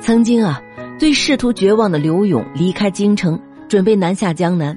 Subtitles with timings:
[0.00, 0.60] 曾经啊，
[0.98, 4.74] 对仕途绝望的刘勇离开京城，准备南下江南。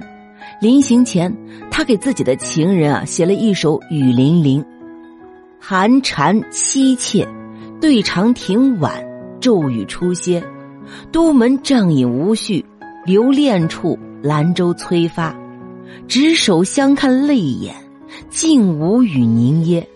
[0.60, 1.34] 临行前，
[1.70, 4.62] 他给自己的情人啊写了一首《雨霖铃》：
[5.58, 7.26] 寒蝉凄切，
[7.80, 9.02] 对长亭晚，
[9.40, 10.42] 骤雨初歇。
[11.10, 12.62] 都门帐饮无绪，
[13.06, 15.34] 留恋处，兰舟催发。
[16.06, 17.74] 执手相看泪眼，
[18.28, 19.88] 竟无语凝噎。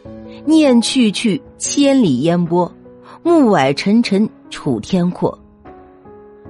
[0.47, 2.73] 念去去，千里烟波，
[3.23, 4.27] 暮霭沉沉。
[4.51, 5.39] 楚天阔，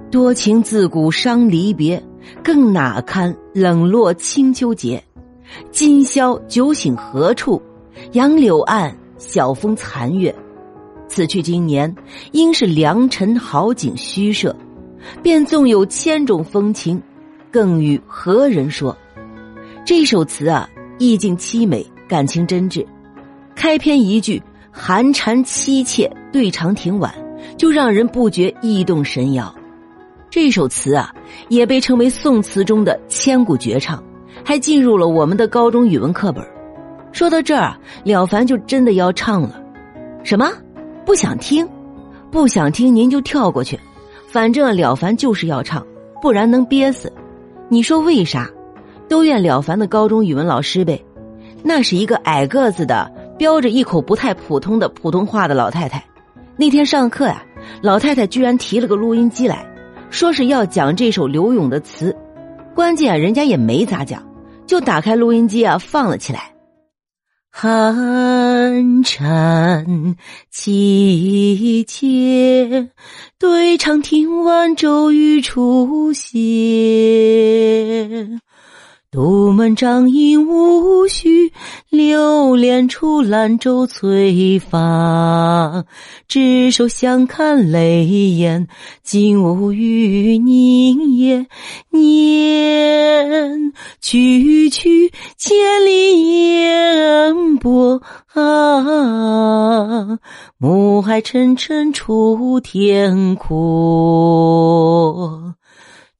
[0.09, 2.01] 多情自古伤离别，
[2.43, 5.03] 更哪堪冷落清秋节？
[5.71, 7.61] 今宵酒醒何处？
[8.13, 10.33] 杨柳岸，晓风残月。
[11.07, 11.93] 此去经年，
[12.31, 14.55] 应是良辰好景虚设。
[15.23, 17.01] 便纵有千种风情，
[17.49, 18.95] 更与何人说？
[19.85, 22.85] 这首词啊，意境凄美，感情真挚。
[23.55, 24.41] 开篇一句
[24.71, 27.13] “寒蝉凄切，对长亭晚”。
[27.59, 29.53] 就让人不觉意动神摇，
[30.29, 31.13] 这首词啊
[31.49, 34.01] 也被称为宋词中的千古绝唱，
[34.45, 36.41] 还进入了我们的高中语文课本。
[37.11, 39.61] 说到这儿，了凡就真的要唱了。
[40.23, 40.49] 什么？
[41.05, 41.67] 不想听？
[42.31, 43.77] 不想听您就跳过去，
[44.29, 45.85] 反正了凡就是要唱，
[46.21, 47.11] 不然能憋死。
[47.67, 48.49] 你说为啥？
[49.09, 51.03] 都怨了凡的高中语文老师呗。
[51.61, 56.01] 那是一个矮个子的，标着一口不太普通的普通话的老太太。
[56.55, 57.41] 那天上课呀，
[57.81, 59.65] 老太太居然提了个录音机来，
[60.09, 62.15] 说是要讲这首刘勇的词。
[62.75, 64.23] 关键人家也没咋讲，
[64.65, 66.53] 就打开录音机啊放了起来。
[67.51, 70.15] 寒蝉
[70.53, 72.89] 凄切，
[73.39, 76.29] 对长亭晚，骤雨初歇。
[79.11, 81.51] 独门帐饮无绪，
[81.89, 85.83] 流连处，兰舟催发。
[86.27, 88.67] 执手相看泪眼，
[89.01, 91.47] 竟无语凝噎。
[91.89, 95.57] 念去去，千
[95.87, 97.99] 里烟波！
[100.59, 103.55] 暮霭沉沉，楚天阔。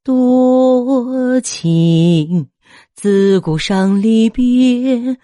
[0.03, 2.47] 多情。
[3.01, 5.15] 自古伤离别，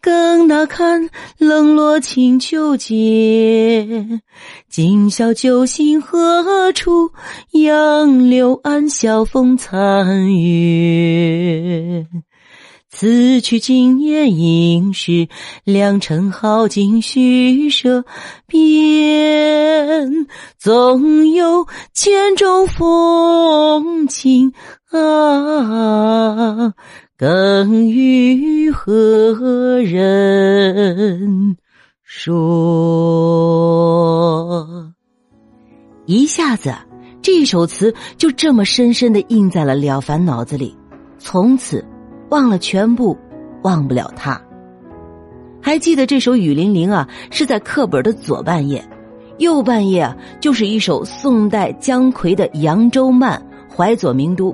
[0.00, 4.20] 更那堪冷落清秋节？
[4.68, 7.10] 今宵酒醒何处？
[7.50, 12.06] 杨柳岸，晓风残月。
[12.96, 15.26] 此去经年，应是
[15.64, 18.04] 良辰好景虚设。
[18.46, 20.28] 便
[20.58, 24.52] 纵有千种风情
[24.92, 26.72] 啊！
[27.18, 31.56] 更与何人
[32.04, 32.44] 说？
[36.06, 36.72] 一下子，
[37.20, 40.76] 这首词就这么深深的印在了了凡脑子里，
[41.18, 41.84] 从此
[42.34, 43.16] 忘了全部，
[43.62, 44.40] 忘不了他。
[45.62, 48.84] 还记得这首《雨霖铃》啊，是在课本的左半页，
[49.38, 53.40] 右半页啊，就是一首宋代姜夔的《扬州慢·
[53.72, 54.50] 淮左名都》。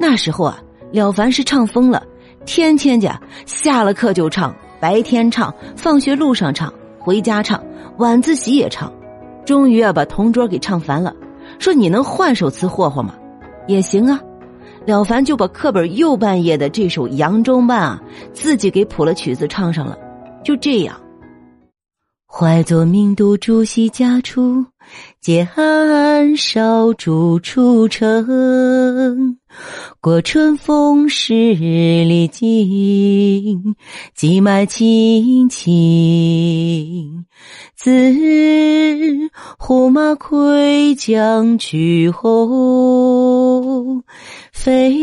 [0.00, 0.58] 那时候啊。
[0.92, 2.02] 了凡是唱疯了，
[2.46, 7.60] 天天家下了课就唱，白天唱，放学路上唱，回家唱，
[7.98, 8.90] 晚自习也唱，
[9.44, 11.12] 终于啊把同桌给唱烦了，
[11.58, 13.14] 说你能换首词霍霍吗？
[13.66, 14.20] 也行啊，
[14.86, 18.02] 了凡就把课本右半页的这首《扬州慢》啊
[18.34, 19.96] 自己给谱了曲子唱上了，
[20.44, 21.00] 就这样。
[22.26, 24.66] 怀左名都朱熹家出，
[25.20, 29.38] 解寒少主出城。
[30.00, 33.76] 过春风十里径，
[34.14, 37.24] 寄卖青青。
[37.76, 37.90] 自
[39.58, 44.02] 胡马窥江去后，
[44.52, 44.96] 飞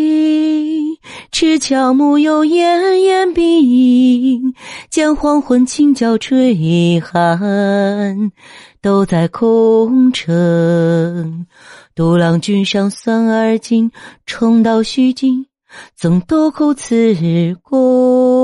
[1.31, 4.53] 驰乔木有烟烟鬓。
[4.89, 8.31] 将黄昏清角吹寒，
[8.81, 11.45] 都在空城。
[11.93, 13.91] 独狼君上算而今，
[14.25, 15.45] 重蹈虚惊。
[15.95, 17.13] 纵豆蔻赐
[17.61, 18.41] 公，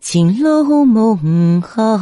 [0.00, 1.98] 青楼梦好，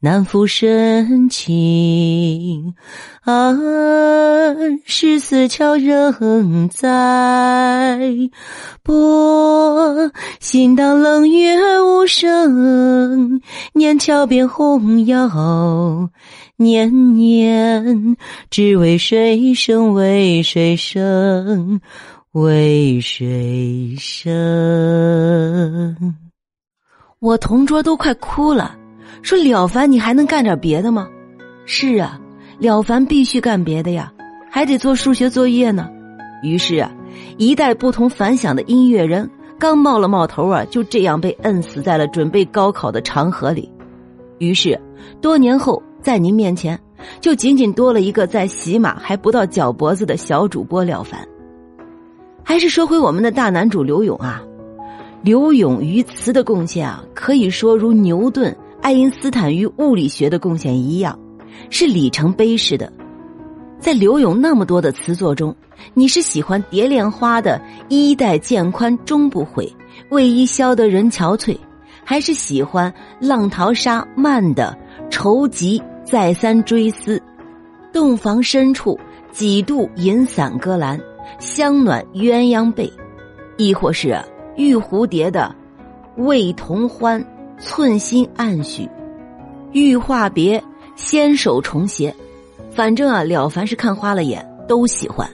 [0.00, 2.74] 难复深情。
[3.22, 3.54] 啊，
[4.84, 8.00] 十四桥仍在，
[8.82, 10.10] 波
[10.40, 13.40] 心当冷月无声。
[13.74, 16.10] 念桥边红药，
[16.56, 18.16] 年年
[18.50, 19.92] 只为谁生？
[19.92, 21.80] 为谁生？
[22.32, 24.30] 为谁生？
[27.18, 28.76] 我同桌都快哭了，
[29.20, 31.08] 说了凡，你还能干点别的吗？
[31.66, 32.20] 是啊，
[32.60, 34.12] 了凡必须干别的呀，
[34.48, 35.90] 还得做数学作业呢。
[36.44, 36.92] 于是啊，
[37.36, 39.28] 一代不同凡响的音乐人
[39.58, 43.68] 刚冒了冒头啊，就这样被摁死在了准备高考的长河里。
[44.38, 44.80] 于是，
[45.20, 46.78] 多年后，在您面前，
[47.20, 51.26] 就仅仅多了一个在喜马还不到脚脖子的小主播了凡。
[52.50, 54.42] 还是说回我们的大男主刘勇啊，
[55.22, 61.16] 刘勇于词的贡献啊，可以说如牛顿、爱因斯坦于物理学的贡献一样，
[61.70, 62.92] 是里程碑式的。
[63.78, 65.54] 在刘勇那么多的词作中，
[65.94, 69.72] 你是喜欢蝶恋花的“衣带渐宽终不悔，
[70.08, 71.56] 为伊消得人憔悴”，
[72.02, 74.76] 还是喜欢浪淘沙慢的
[75.08, 77.22] “愁极再三追思”，
[77.94, 78.98] 洞房深处
[79.30, 81.00] 几度银伞歌阑，
[81.38, 82.92] 香暖鸳鸯被，
[83.56, 84.18] 亦或是
[84.56, 85.54] 玉蝴蝶的
[86.16, 87.24] “为同欢
[87.58, 88.88] 寸心暗许，
[89.72, 90.62] 欲话别
[90.96, 92.14] 纤手重携”。
[92.70, 95.28] 反正啊，了凡是看花了眼，都喜欢。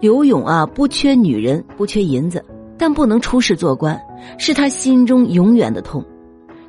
[0.00, 2.44] 刘勇啊，不缺女人，不缺银子，
[2.76, 4.00] 但不能出仕做官，
[4.38, 6.04] 是他心中永远的痛。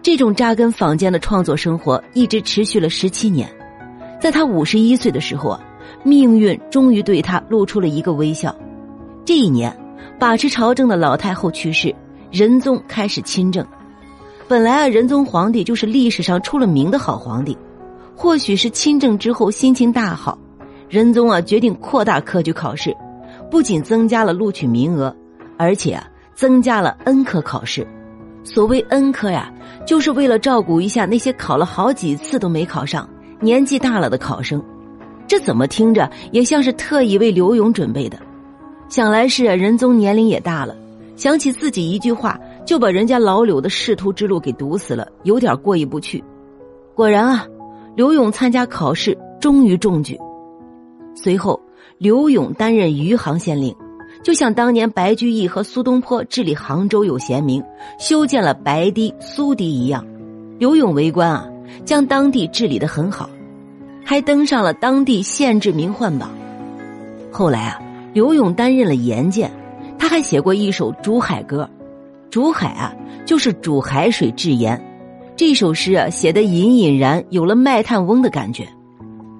[0.02, 3.50] 这种扎根坊间的创作生活一直持续了十七年。
[4.20, 5.62] 在他五十一岁的时候啊，
[6.04, 8.56] 命运终于对他露出了一个微笑。
[9.26, 9.76] 这一年，
[10.20, 11.94] 把持朝政的老太后去世，
[12.32, 13.66] 仁宗开始亲政。
[14.48, 17.58] 本来啊，仁宗皇帝就是历史上出了名的好皇帝。
[18.16, 20.38] 或许是亲政之后心情大好，
[20.90, 22.96] 仁宗啊决定扩大科举考试，
[23.50, 25.16] 不仅增加了录取名额，
[25.58, 27.88] 而且啊增加了恩科考试。
[28.44, 29.52] 所谓恩科呀，
[29.86, 33.08] 就是为了照顾一下那些考了好几次都没考上、
[33.40, 34.62] 年纪大了的考生。
[35.32, 38.20] 这怎么听着也像是特意为刘勇准备的？
[38.90, 40.76] 想来是仁宗年龄也大了，
[41.16, 46.22] 想起自己一句话就把人家老柳的仕途之路给堵死了，有点过意不去。
[46.94, 47.48] 果然啊。
[47.96, 50.20] 刘勇参加考试，终于中举。
[51.16, 51.58] 随后，
[51.98, 53.74] 刘勇担任余杭县令，
[54.22, 57.64] 就像当年白居易和苏东坡治理杭州有贤名，
[57.98, 60.06] 修建了白堤、苏堤一样。
[60.60, 61.48] 刘勇为官啊，
[61.86, 63.30] 将当地治理的很好，
[64.12, 66.30] 还登上了当地县志名宦榜。
[67.32, 67.82] 后来啊，
[68.12, 69.50] 刘勇担任了盐监，
[69.98, 71.64] 他还写过一首《煮海歌》，
[72.30, 72.94] 煮海啊，
[73.26, 74.78] 就是煮海水制盐。
[75.38, 78.68] 这首诗啊，写的隐隐然有了卖炭翁的感觉。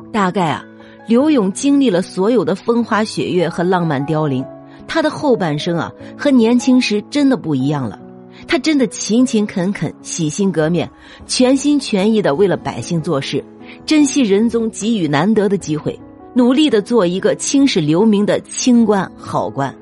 [0.10, 0.64] 大概啊，
[1.06, 4.42] 刘勇经历了所有的风花雪月和浪漫凋零，
[4.88, 8.00] 他的后半生啊，和年轻时真的不一样了。
[8.48, 10.90] 他真的勤勤恳恳、洗心革面，
[11.28, 13.44] 全心全意的为了百姓做事，
[13.86, 16.00] 珍惜仁宗给予难得的机会，
[16.34, 19.76] 努力的做一个青史留名的清官好官。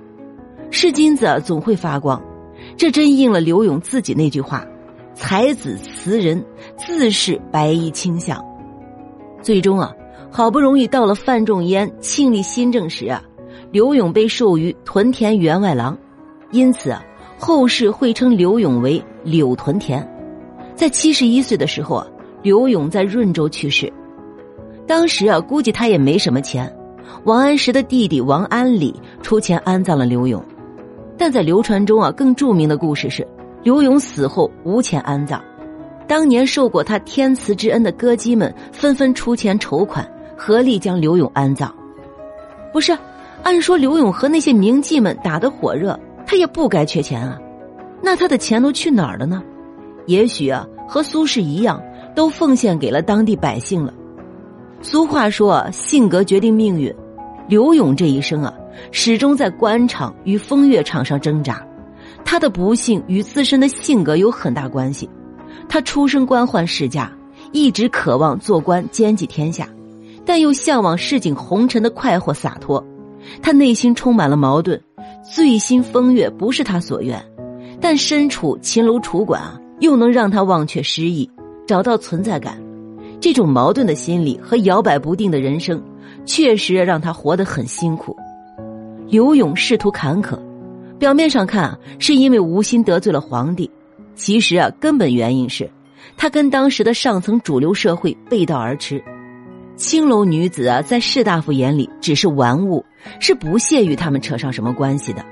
[0.71, 2.21] 是金子总会发光，
[2.77, 4.65] 这真应了刘勇自己那句话。
[5.15, 6.41] 才子词人，
[6.77, 8.41] 自是白衣卿相。
[9.41, 9.91] 最终啊，
[10.31, 13.21] 好不容易到了范仲淹庆历新政时啊，
[13.69, 15.97] 刘勇被授予屯田员外郎，
[16.51, 17.03] 因此啊，
[17.37, 20.07] 后世会称刘勇为柳屯田。
[20.73, 22.07] 在七十一岁的时候啊，
[22.41, 23.91] 刘勇在润州去世。
[24.87, 26.73] 当时啊，估计他也没什么钱，
[27.23, 30.43] 王安石的弟弟王安礼出钱安葬了刘勇。
[31.17, 33.27] 但在流传中啊，更著名的故事是。
[33.61, 35.43] 刘勇死后无钱安葬，
[36.07, 41.69] 当年受过他天赐之恩的歌姬们纷纷出钱筹款，合力将刘勇安葬。
[42.71, 42.97] 不是，
[43.43, 47.37] 按说刘勇和那些名妓们打得火热，他也不该缺钱啊。
[48.01, 49.43] 那他的钱都去哪儿了呢？
[50.05, 51.81] 也许啊，和苏轼一样，
[52.19, 53.93] 都奉献给了当地百姓了。
[54.81, 56.93] 俗话说，性格决定命运。
[57.47, 58.53] 刘勇这一生啊，
[58.91, 61.65] 始终在官场与风月场上挣扎。
[62.25, 65.09] 他的不幸与自身的性格有很大关系。
[65.69, 67.09] 他出身官宦世家，
[67.53, 69.69] 一直渴望做官兼济天下，
[70.25, 72.85] 但又向往市井红尘的快活洒脱。
[73.41, 74.77] 他内心充满了矛盾，
[75.23, 77.17] 醉心风月不是他所愿，
[77.79, 81.31] 但身处秦楼楚馆啊，又能让他忘却失意，
[81.69, 82.59] 找到存在感。
[83.21, 85.79] 这种矛盾的心理和摇摆不定的人生，
[86.25, 88.17] 确实让他活得很辛苦。
[89.05, 90.35] 刘勇仕途坎坷。
[90.97, 93.69] 表面上看啊，是因为无心得罪了皇帝，
[94.15, 95.69] 其实啊，根本原因是，
[96.17, 98.99] 他跟当时的上层主流社会背道而驰。
[99.75, 102.83] 青楼女子啊，在士大夫眼里只是玩物，
[103.19, 105.23] 是不屑与他们扯上什么关系的。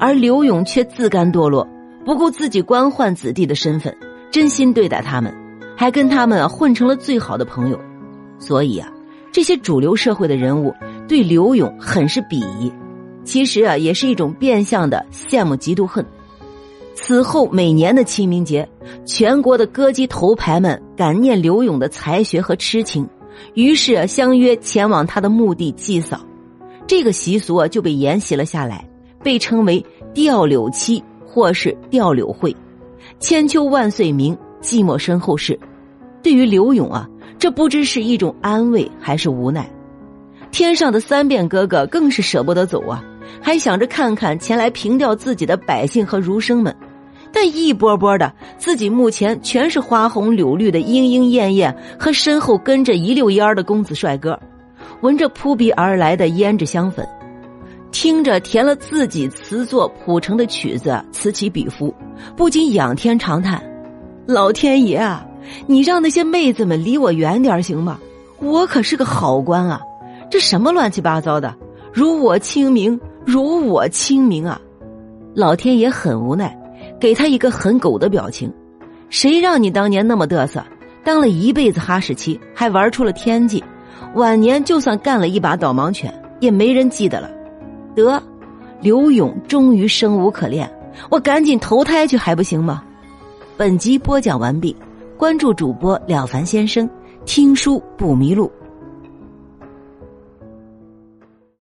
[0.00, 1.68] 而刘勇却自甘堕落，
[2.06, 3.94] 不顾自己官宦子弟的身份，
[4.30, 5.32] 真心对待他们，
[5.76, 7.78] 还跟他们混成了最好的朋友。
[8.38, 8.92] 所以啊，
[9.32, 10.74] 这些主流社会的人物
[11.08, 12.72] 对刘勇很是鄙夷。
[13.24, 16.04] 其实啊，也是一种变相的羡慕、嫉妒、恨。
[16.94, 18.68] 此后每年的清明节，
[19.04, 23.08] 全国的歌姬头牌们感念刘勇的才学和痴情，
[23.54, 26.20] 于是相约前往他的墓地祭扫。
[26.86, 28.86] 这个习俗啊就被沿袭了下来，
[29.22, 32.54] 被称为吊柳期或是吊柳会。
[33.18, 35.58] 千秋万岁名，寂寞身后事。
[36.22, 37.06] 对于刘勇啊，
[37.38, 39.70] 这不知是一种安慰还是无奈。
[40.50, 43.04] 天上的三变哥哥更是舍不得走啊，
[43.42, 46.74] 还想着看看前来凭吊自己的百姓和儒生们。
[47.30, 54.38] 但一波波的，自己目前全是花红柳绿的莺莺燕燕，和身后跟着一溜烟的公子帅哥，
[55.00, 57.04] 闻着扑鼻而来的胭脂香粉，
[57.90, 61.92] 听着填了自己词作谱成的曲子此起彼伏，
[62.36, 63.60] 不禁仰天长叹
[64.26, 65.26] ：“老天爷啊，
[65.66, 67.98] 你让那些妹子们离我远点行吗？
[68.38, 69.80] 我可是个好官啊！
[70.30, 71.54] 这什么乱七八糟的？
[71.92, 74.60] 如我清明，如我清明啊！”
[75.34, 76.58] 老天爷很无奈。
[77.00, 78.50] 给他一个很狗的表情，
[79.10, 80.62] 谁让你当年那么嘚瑟，
[81.02, 83.62] 当了一辈子哈士奇，还玩出了天际，
[84.14, 87.30] 晚年就算干了一把导盲犬，也没人记得了。
[87.94, 88.22] 得，
[88.80, 90.70] 刘勇终于生无可恋，
[91.10, 92.82] 我赶紧投胎去还不行吗？
[93.56, 94.74] 本集播讲完毕，
[95.16, 96.90] 关注主播了凡先生，
[97.24, 98.50] 听书不迷路。